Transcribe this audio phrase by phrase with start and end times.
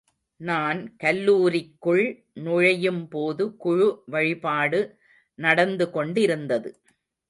[0.41, 2.03] நான் கல்லூரிக்குள்
[2.39, 4.81] நுழையும்போது குழு வழிபாடு
[5.39, 6.71] நடந்து கொண்டிருந்தது.